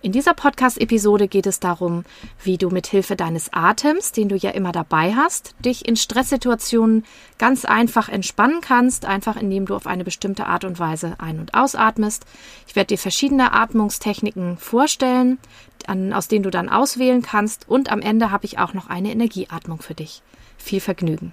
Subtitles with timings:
[0.00, 2.04] In dieser Podcast-Episode geht es darum,
[2.44, 7.04] wie du mit Hilfe deines Atems, den du ja immer dabei hast, dich in Stresssituationen
[7.36, 11.54] ganz einfach entspannen kannst, einfach indem du auf eine bestimmte Art und Weise ein- und
[11.54, 12.26] ausatmest.
[12.68, 15.38] Ich werde dir verschiedene Atmungstechniken vorstellen,
[15.88, 19.10] an, aus denen du dann auswählen kannst und am Ende habe ich auch noch eine
[19.10, 20.22] Energieatmung für dich.
[20.58, 21.32] Viel Vergnügen.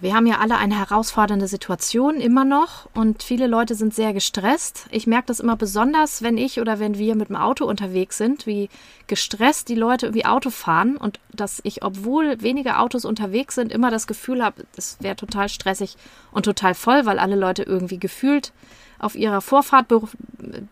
[0.00, 4.86] Wir haben ja alle eine herausfordernde Situation immer noch und viele Leute sind sehr gestresst.
[4.90, 8.46] Ich merke das immer besonders, wenn ich oder wenn wir mit dem Auto unterwegs sind,
[8.46, 8.68] wie
[9.06, 13.90] gestresst die Leute irgendwie Auto fahren und dass ich, obwohl wenige Autos unterwegs sind, immer
[13.90, 15.96] das Gefühl habe, es wäre total stressig
[16.32, 18.52] und total voll, weil alle Leute irgendwie gefühlt
[18.98, 19.86] auf ihrer Vorfahrt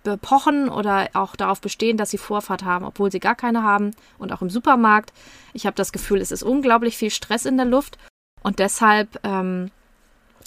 [0.03, 4.33] bepochen oder auch darauf bestehen, dass sie Vorfahrt haben, obwohl sie gar keine haben und
[4.33, 5.13] auch im Supermarkt.
[5.53, 7.99] Ich habe das Gefühl, es ist unglaublich viel Stress in der Luft
[8.47, 9.73] und deshalb ähm,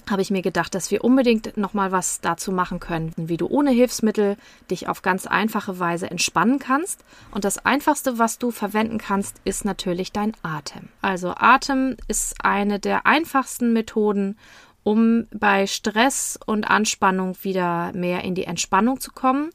[0.09, 3.45] habe ich mir gedacht, dass wir unbedingt noch mal was dazu machen können, wie du
[3.45, 4.38] ohne Hilfsmittel
[4.72, 7.03] dich auf ganz einfache Weise entspannen kannst.
[7.31, 10.88] Und das einfachste, was du verwenden kannst, ist natürlich dein Atem.
[11.02, 14.38] Also Atem ist eine der einfachsten Methoden,
[14.83, 19.50] um bei Stress und Anspannung wieder mehr in die Entspannung zu kommen.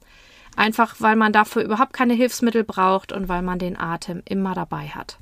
[0.54, 4.88] Einfach weil man dafür überhaupt keine Hilfsmittel braucht und weil man den Atem immer dabei
[4.88, 5.16] hat.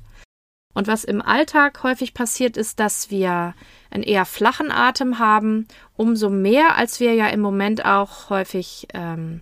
[0.73, 3.53] Und was im Alltag häufig passiert, ist, dass wir
[3.91, 9.41] einen eher flachen Atem haben, umso mehr, als wir ja im Moment auch häufig ähm,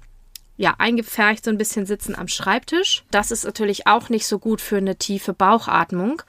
[0.57, 3.03] ja, eingepfercht so ein bisschen sitzen am Schreibtisch.
[3.11, 6.21] Das ist natürlich auch nicht so gut für eine tiefe Bauchatmung.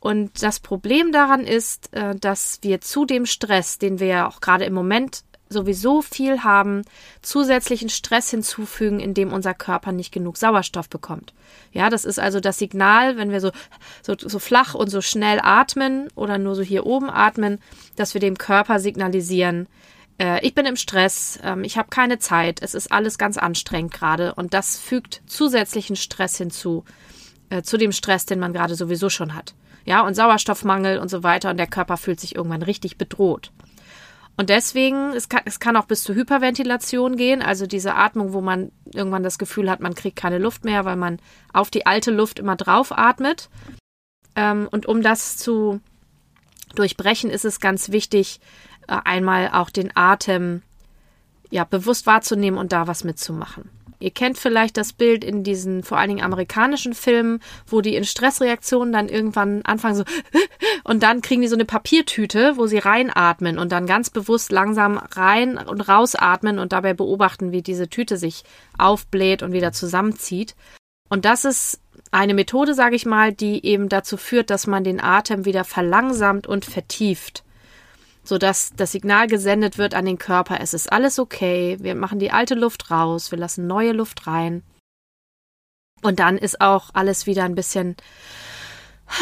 [0.00, 4.40] Und das Problem daran ist, äh, dass wir zu dem Stress, den wir ja auch
[4.40, 6.82] gerade im Moment sowieso viel haben,
[7.22, 11.34] zusätzlichen Stress hinzufügen, indem unser Körper nicht genug Sauerstoff bekommt.
[11.72, 13.50] Ja, das ist also das Signal, wenn wir so,
[14.02, 17.60] so, so flach und so schnell atmen oder nur so hier oben atmen,
[17.96, 19.68] dass wir dem Körper signalisieren,
[20.18, 23.92] äh, ich bin im Stress, ähm, ich habe keine Zeit, es ist alles ganz anstrengend
[23.92, 26.84] gerade und das fügt zusätzlichen Stress hinzu,
[27.50, 29.54] äh, zu dem Stress, den man gerade sowieso schon hat.
[29.84, 33.52] Ja, und Sauerstoffmangel und so weiter und der Körper fühlt sich irgendwann richtig bedroht.
[34.36, 38.42] Und deswegen, es kann, es kann auch bis zur Hyperventilation gehen, also diese Atmung, wo
[38.42, 41.18] man irgendwann das Gefühl hat, man kriegt keine Luft mehr, weil man
[41.54, 43.48] auf die alte Luft immer drauf atmet.
[44.34, 45.80] Ähm, und um das zu
[46.74, 48.40] durchbrechen, ist es ganz wichtig,
[48.88, 50.62] äh, einmal auch den Atem
[51.50, 53.70] ja, bewusst wahrzunehmen und da was mitzumachen.
[53.98, 58.04] Ihr kennt vielleicht das Bild in diesen vor allen Dingen amerikanischen Filmen, wo die in
[58.04, 60.04] Stressreaktionen dann irgendwann anfangen so
[60.84, 64.98] und dann kriegen die so eine Papiertüte, wo sie reinatmen und dann ganz bewusst langsam
[64.98, 68.44] rein und rausatmen und dabei beobachten, wie diese Tüte sich
[68.76, 70.54] aufbläht und wieder zusammenzieht.
[71.08, 71.80] Und das ist
[72.10, 76.46] eine Methode, sage ich mal, die eben dazu führt, dass man den Atem wieder verlangsamt
[76.46, 77.44] und vertieft
[78.26, 82.32] sodass das Signal gesendet wird an den Körper, es ist alles okay, wir machen die
[82.32, 84.62] alte Luft raus, wir lassen neue Luft rein.
[86.02, 87.96] Und dann ist auch alles wieder ein bisschen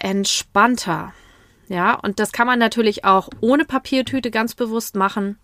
[0.00, 1.12] entspannter.
[1.68, 5.38] Ja, und das kann man natürlich auch ohne Papiertüte ganz bewusst machen.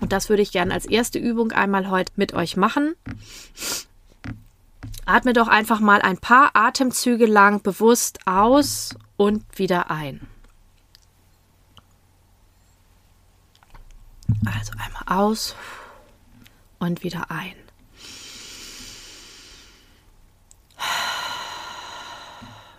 [0.00, 2.94] Und das würde ich gerne als erste Übung einmal heute mit euch machen.
[5.04, 10.26] Atme doch einfach mal ein paar Atemzüge lang bewusst aus und wieder ein.
[14.44, 15.56] Also einmal aus
[16.78, 17.54] und wieder ein.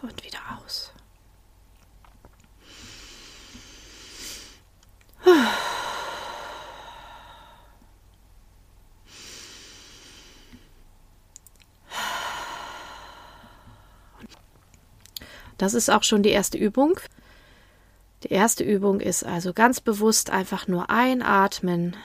[0.02, 0.92] Und wieder aus.
[15.58, 17.00] Das ist auch schon die erste Übung.
[18.24, 21.96] Die erste Übung ist also ganz bewusst einfach nur einatmen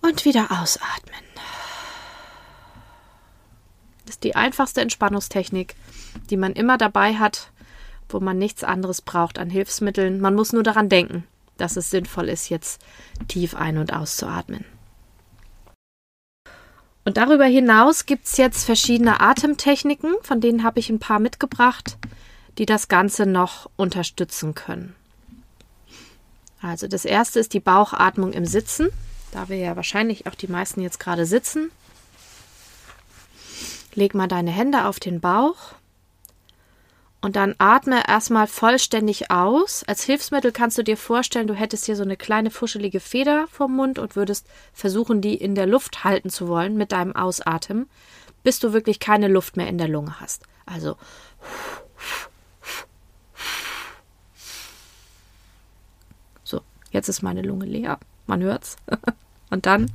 [0.00, 1.22] und wieder ausatmen.
[4.04, 5.76] Das ist die einfachste Entspannungstechnik,
[6.28, 7.52] die man immer dabei hat,
[8.08, 10.20] wo man nichts anderes braucht an Hilfsmitteln.
[10.20, 11.24] Man muss nur daran denken,
[11.56, 12.82] dass es sinnvoll ist, jetzt
[13.28, 14.64] tief ein- und auszuatmen.
[17.04, 21.96] Und darüber hinaus gibt es jetzt verschiedene Atemtechniken, von denen habe ich ein paar mitgebracht
[22.58, 24.94] die das Ganze noch unterstützen können.
[26.60, 28.88] Also das erste ist die Bauchatmung im Sitzen,
[29.32, 31.70] da wir ja wahrscheinlich auch die meisten jetzt gerade sitzen.
[33.94, 35.74] Leg mal deine Hände auf den Bauch
[37.22, 39.84] und dann atme erstmal vollständig aus.
[39.86, 43.76] Als Hilfsmittel kannst du dir vorstellen, du hättest hier so eine kleine fuschelige Feder vom
[43.76, 47.88] Mund und würdest versuchen, die in der Luft halten zu wollen mit deinem Ausatmen,
[48.42, 50.42] bis du wirklich keine Luft mehr in der Lunge hast.
[50.66, 50.96] Also
[56.42, 56.60] so,
[56.92, 57.98] jetzt ist meine Lunge leer.
[58.26, 58.76] Man hört's.
[59.50, 59.90] und dann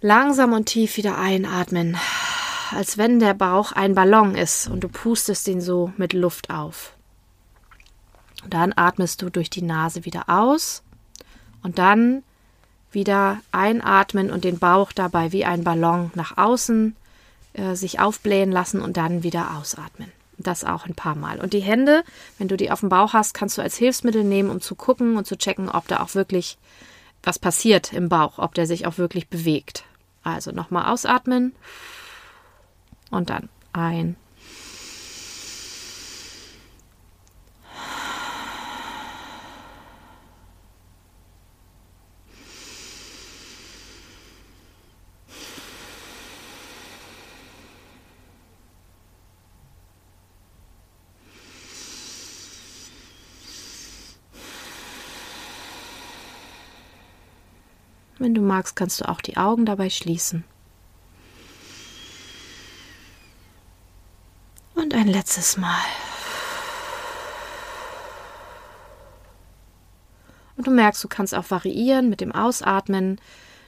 [0.00, 1.98] langsam und tief wieder einatmen
[2.72, 6.94] als wenn der Bauch ein Ballon ist und du pustest ihn so mit Luft auf.
[8.44, 10.82] Und dann atmest du durch die Nase wieder aus
[11.62, 12.22] und dann
[12.92, 16.96] wieder einatmen und den Bauch dabei wie ein Ballon nach außen
[17.54, 20.10] äh, sich aufblähen lassen und dann wieder ausatmen.
[20.38, 21.40] Das auch ein paar Mal.
[21.40, 22.04] Und die Hände,
[22.38, 25.16] wenn du die auf dem Bauch hast, kannst du als Hilfsmittel nehmen, um zu gucken
[25.16, 26.58] und zu checken, ob da auch wirklich
[27.22, 29.84] was passiert im Bauch, ob der sich auch wirklich bewegt.
[30.22, 31.54] Also nochmal ausatmen
[33.10, 34.16] und dann ein.
[58.18, 60.44] Wenn du magst, kannst du auch die Augen dabei schließen.
[64.74, 65.84] Und ein letztes Mal.
[70.56, 73.20] Und du merkst, du kannst auch variieren mit dem Ausatmen.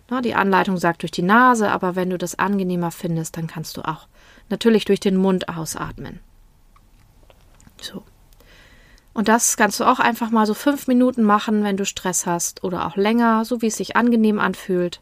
[0.08, 3.76] Na, die Anleitung sagt durch die Nase, aber wenn du das angenehmer findest, dann kannst
[3.76, 4.08] du auch
[4.49, 6.19] natürlich durch den Mund ausatmen.
[7.81, 8.02] So.
[9.12, 12.62] Und das kannst du auch einfach mal so fünf Minuten machen, wenn du Stress hast
[12.64, 15.00] oder auch länger, so wie es sich angenehm anfühlt.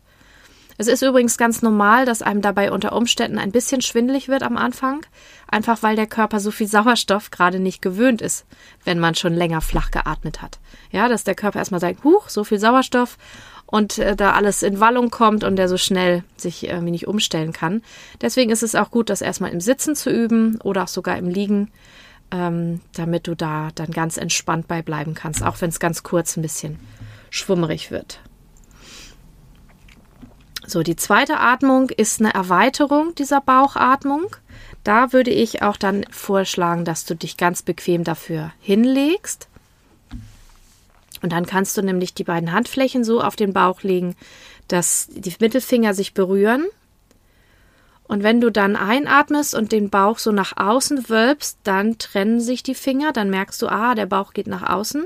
[0.81, 4.56] Es ist übrigens ganz normal, dass einem dabei unter Umständen ein bisschen schwindelig wird am
[4.56, 5.05] Anfang,
[5.49, 8.46] einfach weil der Körper so viel Sauerstoff gerade nicht gewöhnt ist,
[8.84, 10.61] wenn man schon länger flach geatmet hat.
[10.93, 13.19] Ja, dass der Körper erstmal sagt, huch, so viel Sauerstoff
[13.66, 17.52] und äh, da alles in Wallung kommt und der so schnell sich irgendwie nicht umstellen
[17.52, 17.82] kann.
[18.20, 21.28] Deswegen ist es auch gut, das erstmal im Sitzen zu üben oder auch sogar im
[21.28, 21.72] Liegen,
[22.30, 26.36] ähm, damit du da dann ganz entspannt bei bleiben kannst, auch wenn es ganz kurz
[26.36, 26.78] ein bisschen
[27.30, 28.20] schwummerig wird.
[30.66, 34.36] So, die zweite Atmung ist eine Erweiterung dieser Bauchatmung.
[34.84, 39.48] Da würde ich auch dann vorschlagen, dass du dich ganz bequem dafür hinlegst.
[41.22, 44.14] Und dann kannst du nämlich die beiden Handflächen so auf den Bauch legen,
[44.69, 46.66] dass die Mittelfinger sich berühren.
[48.08, 52.62] Und wenn du dann einatmest und den Bauch so nach außen wölbst, dann trennen sich
[52.62, 53.12] die Finger.
[53.12, 55.05] Dann merkst du, ah, der Bauch geht nach außen.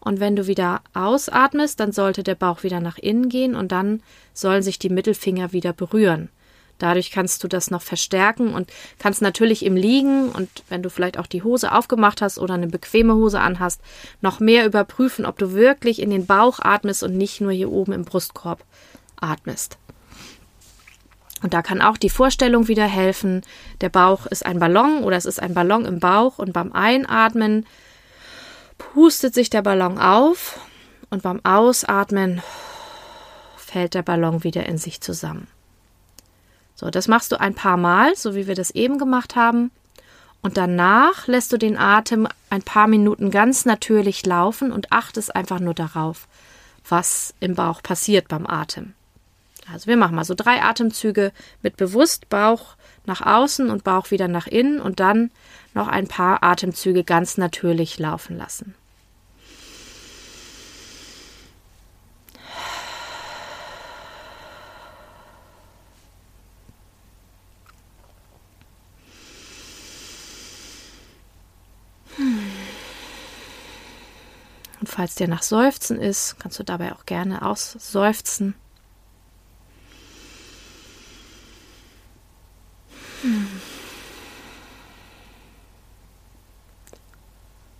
[0.00, 4.02] Und wenn du wieder ausatmest, dann sollte der Bauch wieder nach innen gehen und dann
[4.32, 6.30] sollen sich die Mittelfinger wieder berühren.
[6.78, 11.18] Dadurch kannst du das noch verstärken und kannst natürlich im Liegen und wenn du vielleicht
[11.18, 13.82] auch die Hose aufgemacht hast oder eine bequeme Hose anhast,
[14.22, 17.92] noch mehr überprüfen, ob du wirklich in den Bauch atmest und nicht nur hier oben
[17.92, 18.64] im Brustkorb
[19.20, 19.76] atmest.
[21.42, 23.42] Und da kann auch die Vorstellung wieder helfen,
[23.80, 27.66] der Bauch ist ein Ballon oder es ist ein Ballon im Bauch und beim Einatmen
[28.76, 30.60] pustet sich der Ballon auf
[31.08, 32.42] und beim Ausatmen
[33.56, 35.46] fällt der Ballon wieder in sich zusammen.
[36.74, 39.70] So, das machst du ein paar Mal, so wie wir das eben gemacht haben.
[40.42, 45.60] Und danach lässt du den Atem ein paar Minuten ganz natürlich laufen und achtest einfach
[45.60, 46.26] nur darauf,
[46.88, 48.94] was im Bauch passiert beim Atem.
[49.72, 54.28] Also wir machen mal so drei Atemzüge mit bewusst Bauch nach außen und Bauch wieder
[54.28, 55.30] nach innen und dann
[55.74, 58.74] noch ein paar Atemzüge ganz natürlich laufen lassen.
[74.80, 78.54] Und falls dir nach Seufzen ist, kannst du dabei auch gerne ausseufzen.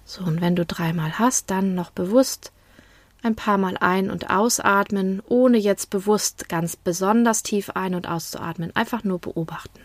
[0.04, 2.50] So, und wenn du dreimal hast, dann noch bewusst
[3.22, 8.74] ein paar Mal ein- und ausatmen, ohne jetzt bewusst ganz besonders tief ein- und auszuatmen,
[8.74, 9.78] einfach nur beobachten.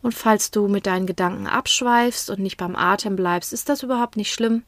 [0.00, 4.16] Und falls du mit deinen Gedanken abschweifst und nicht beim Atem bleibst, ist das überhaupt
[4.16, 4.62] nicht schlimm.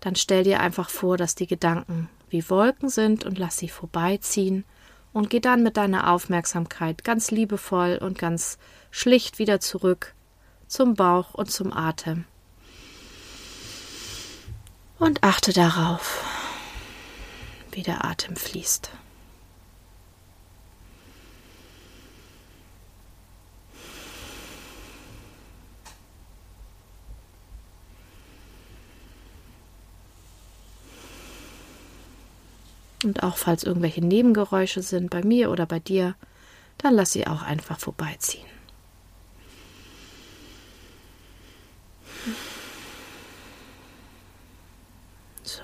[0.00, 4.64] Dann stell dir einfach vor, dass die Gedanken wie Wolken sind und lass sie vorbeiziehen
[5.12, 8.58] und geh dann mit deiner Aufmerksamkeit ganz liebevoll und ganz
[8.90, 10.14] schlicht wieder zurück
[10.66, 12.24] zum Bauch und zum Atem.
[14.98, 16.24] Und achte darauf,
[17.72, 18.90] wie der Atem fließt.
[33.08, 36.14] Und auch falls irgendwelche Nebengeräusche sind bei mir oder bei dir,
[36.76, 38.44] dann lass sie auch einfach vorbeiziehen.
[45.42, 45.62] So.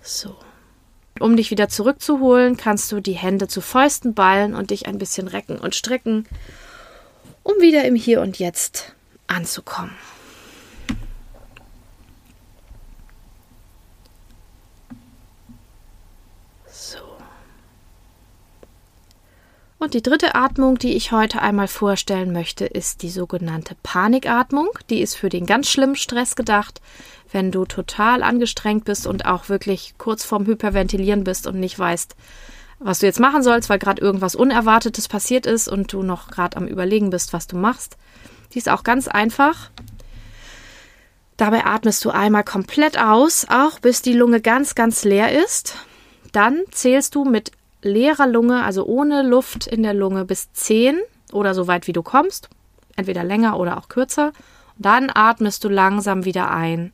[0.00, 0.36] So.
[1.18, 5.26] Um dich wieder zurückzuholen, kannst du die Hände zu Fäusten ballen und dich ein bisschen
[5.26, 6.28] recken und strecken,
[7.42, 8.94] um wieder im Hier und Jetzt
[9.26, 9.90] anzukommen.
[19.82, 24.68] Und die dritte Atmung, die ich heute einmal vorstellen möchte, ist die sogenannte Panikatmung.
[24.90, 26.80] Die ist für den ganz schlimmen Stress gedacht,
[27.32, 32.14] wenn du total angestrengt bist und auch wirklich kurz vorm Hyperventilieren bist und nicht weißt,
[32.78, 36.58] was du jetzt machen sollst, weil gerade irgendwas Unerwartetes passiert ist und du noch gerade
[36.58, 37.96] am Überlegen bist, was du machst.
[38.54, 39.68] Die ist auch ganz einfach.
[41.36, 45.74] Dabei atmest du einmal komplett aus, auch bis die Lunge ganz, ganz leer ist.
[46.30, 47.50] Dann zählst du mit
[47.82, 50.98] leerer Lunge, also ohne Luft in der Lunge, bis 10
[51.32, 52.48] oder so weit wie du kommst,
[52.96, 54.32] entweder länger oder auch kürzer.
[54.78, 56.92] Dann atmest du langsam wieder ein.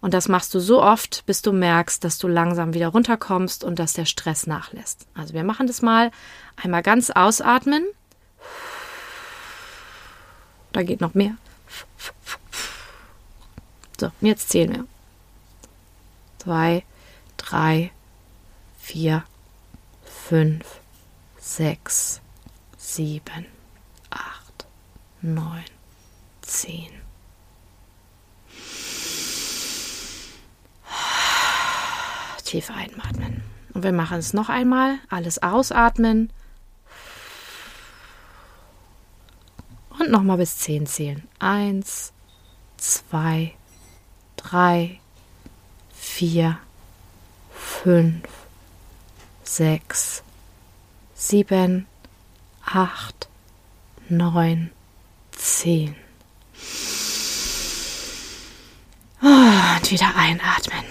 [0.00, 3.78] Und das machst du so oft, bis du merkst, dass du langsam wieder runterkommst und
[3.78, 5.06] dass der Stress nachlässt.
[5.14, 6.10] Also wir machen das mal
[6.56, 7.84] einmal ganz ausatmen.
[10.72, 11.36] Da geht noch mehr.
[13.98, 14.86] So, jetzt zählen wir.
[16.38, 16.84] Zwei,
[17.36, 17.90] drei,
[18.78, 19.24] vier,
[20.28, 20.80] fünf,
[21.38, 22.20] sechs,
[22.76, 23.46] sieben,
[24.10, 24.66] acht,
[25.22, 25.64] neun,
[26.42, 26.90] zehn.
[32.44, 33.42] Tief einatmen.
[33.72, 34.98] Und wir machen es noch einmal.
[35.08, 36.30] Alles ausatmen.
[39.98, 41.26] Und nochmal bis zehn zählen.
[41.38, 42.12] Eins,
[42.76, 43.54] zwei,
[44.36, 45.00] drei,
[45.94, 46.58] vier,
[47.50, 48.28] fünf,
[49.48, 50.22] sechs,
[51.14, 51.86] sieben,
[52.64, 53.28] acht,
[54.08, 54.70] neun,
[55.32, 55.94] zehn.
[59.20, 60.84] Und wieder einatmen.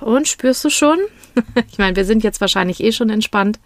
[0.00, 0.98] Und spürst du schon?
[1.70, 3.60] Ich meine, wir sind jetzt wahrscheinlich eh schon entspannt.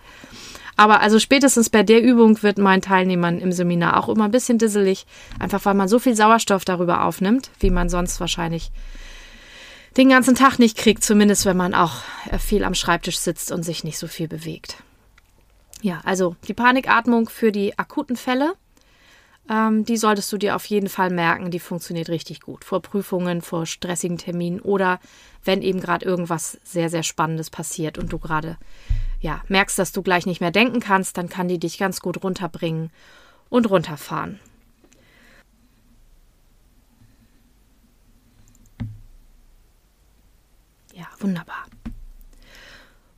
[0.77, 4.59] Aber also spätestens bei der Übung wird meinen Teilnehmern im Seminar auch immer ein bisschen
[4.59, 5.07] disselig,
[5.39, 8.71] einfach weil man so viel Sauerstoff darüber aufnimmt, wie man sonst wahrscheinlich
[9.97, 13.63] den ganzen Tag nicht kriegt, zumindest wenn man auch äh, viel am Schreibtisch sitzt und
[13.63, 14.83] sich nicht so viel bewegt.
[15.83, 18.55] Ja, also die Panikatmung für die akuten Fälle,
[19.51, 22.65] ähm, die solltest du dir auf jeden Fall merken, die funktioniert richtig gut.
[22.65, 24.99] Vor Prüfungen, vor stressigen Terminen oder
[25.45, 28.57] wenn eben gerade irgendwas sehr, sehr Spannendes passiert und du gerade
[29.21, 32.23] ja, merkst, dass du gleich nicht mehr denken kannst, dann kann die dich ganz gut
[32.23, 32.91] runterbringen
[33.49, 34.41] und runterfahren.
[40.95, 41.65] Ja, wunderbar.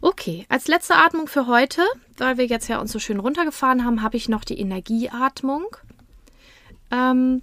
[0.01, 1.83] Okay, als letzte Atmung für heute,
[2.19, 5.77] weil wir jetzt ja uns so schön runtergefahren haben, habe ich noch die Energieatmung.
[6.93, 7.43] Ähm,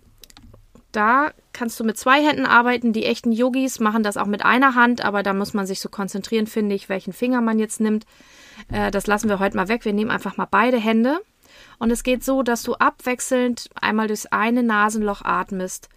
[0.94, 2.94] da kannst du mit zwei Händen arbeiten.
[2.94, 5.90] Die echten Yogis machen das auch mit einer Hand, aber da muss man sich so
[5.90, 8.06] konzentrieren, finde ich, welchen Finger man jetzt nimmt.
[8.72, 9.84] Äh, das lassen wir heute mal weg.
[9.84, 11.20] Wir nehmen einfach mal beide Hände.
[11.80, 15.90] Und es geht so, dass du abwechselnd einmal durchs eine Nasenloch atmest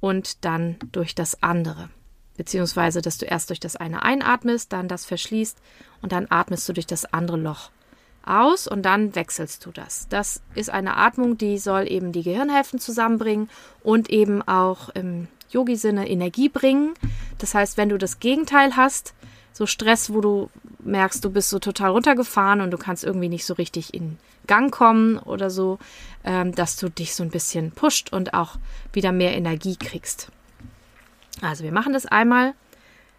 [0.00, 1.90] und dann durch das andere
[2.36, 5.58] beziehungsweise dass du erst durch das eine einatmest, dann das verschließt
[6.02, 7.70] und dann atmest du durch das andere Loch
[8.24, 10.08] aus und dann wechselst du das.
[10.08, 13.48] Das ist eine Atmung, die soll eben die Gehirnhälften zusammenbringen
[13.82, 16.94] und eben auch im Yogi-Sinne Energie bringen.
[17.38, 19.14] Das heißt, wenn du das Gegenteil hast,
[19.52, 20.50] so Stress, wo du
[20.80, 24.72] merkst, du bist so total runtergefahren und du kannst irgendwie nicht so richtig in Gang
[24.72, 25.78] kommen oder so,
[26.24, 28.56] ähm, dass du dich so ein bisschen pusht und auch
[28.92, 30.30] wieder mehr Energie kriegst.
[31.42, 32.54] Also wir machen das einmal.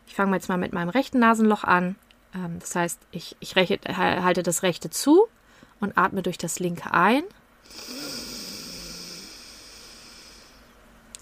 [0.07, 1.95] Ich fange jetzt mal mit meinem rechten Nasenloch an.
[2.33, 5.27] Ähm, das heißt, ich, ich reche, halte das rechte zu
[5.79, 7.23] und atme durch das linke ein.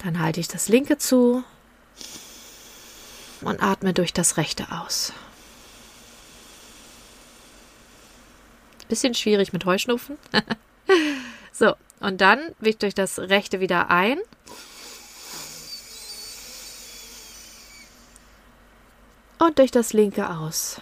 [0.03, 1.43] Dann halte ich das linke zu
[3.41, 5.13] und atme durch das rechte aus.
[8.87, 10.17] Bisschen schwierig mit Heuschnupfen.
[11.51, 14.19] so, und dann ich durch das rechte wieder ein
[19.37, 20.79] Und durch das linke aus.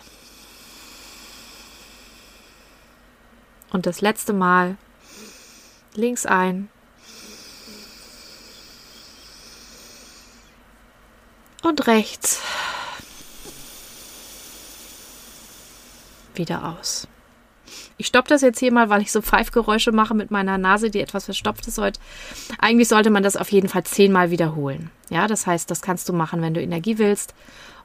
[3.71, 4.77] Und das letzte Mal
[5.95, 6.69] links ein.
[11.63, 12.41] Und rechts
[16.35, 17.07] wieder aus.
[17.97, 20.99] Ich stoppe das jetzt hier mal, weil ich so Pfeifgeräusche mache mit meiner Nase, die
[20.99, 21.99] etwas verstopft ist heute.
[22.59, 24.89] Eigentlich sollte man das auf jeden Fall zehnmal wiederholen.
[25.09, 27.33] Ja, das heißt, das kannst du machen, wenn du Energie willst.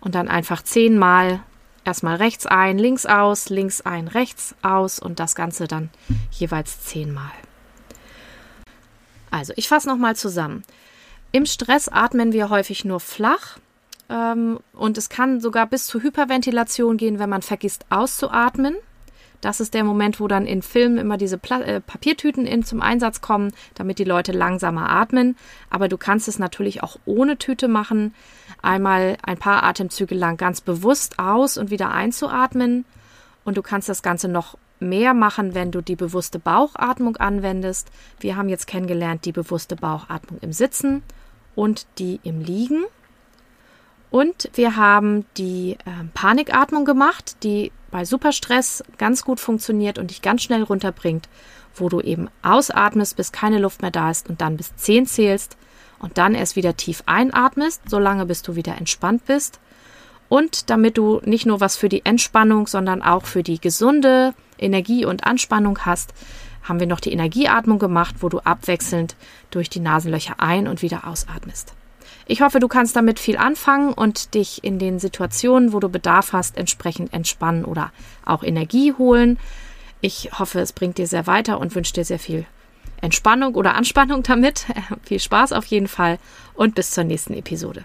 [0.01, 1.41] Und dann einfach zehnmal
[1.85, 5.91] erstmal rechts ein, links aus, links ein, rechts aus und das Ganze dann
[6.31, 7.31] jeweils zehnmal.
[9.31, 10.63] Also, ich fasse nochmal zusammen.
[11.33, 13.59] Im Stress atmen wir häufig nur flach.
[14.09, 18.77] Ähm, und es kann sogar bis zur Hyperventilation gehen, wenn man vergisst auszuatmen.
[19.41, 22.81] Das ist der Moment, wo dann in Filmen immer diese Pla äh, Papiertüten in, zum
[22.81, 25.37] Einsatz kommen, damit die Leute langsamer atmen.
[25.71, 28.15] Aber du kannst es natürlich auch ohne Tüte machen.
[28.63, 32.85] Einmal ein paar Atemzüge lang ganz bewusst aus und wieder einzuatmen.
[33.45, 37.91] Und du kannst das Ganze noch mehr machen, wenn du die bewusste Bauchatmung anwendest.
[38.21, 41.03] Wir haben jetzt kennengelernt die bewusste Bauchatmung im Sitzen
[41.55, 42.85] und die im Liegen.
[44.11, 50.23] Und wir haben die äh, Panikatmung gemacht, die bei Superstress ganz gut funktioniert und dich
[50.23, 51.29] ganz schnell runterbringt,
[51.75, 55.57] wo du eben ausatmest, bis keine Luft mehr da ist und dann bis 10 zählst
[55.99, 59.61] und dann erst wieder tief einatmest, solange bis du wieder entspannt bist.
[60.29, 65.05] Und damit du nicht nur was für die Entspannung, sondern auch für die gesunde Energie
[65.05, 66.13] und Anspannung hast,
[66.63, 69.17] haben wir noch die Energieatmung gemacht, wo du abwechselnd
[69.51, 71.73] durch die Nasenlöcher ein- und wieder ausatmest.
[72.31, 76.35] Ich hoffe, du kannst damit viel anfangen und dich in den Situationen, wo du Bedarf
[76.35, 77.91] hast, entsprechend entspannen oder
[78.27, 79.39] auch Energie holen.
[80.03, 82.45] Ich hoffe, es bringt dir sehr weiter und wünsche dir sehr viel
[83.01, 84.67] Entspannung oder Anspannung damit.
[85.05, 86.19] viel Spaß auf jeden Fall
[86.53, 87.83] und bis zur nächsten Episode.